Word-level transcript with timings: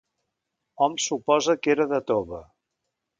Hom 0.85 0.95
suposa 1.03 1.55
que 1.65 1.73
era 1.73 1.87
de 1.93 1.99
tova. 2.13 2.41